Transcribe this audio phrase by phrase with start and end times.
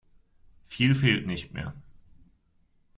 [0.65, 1.75] Viel fehlt nicht mehr.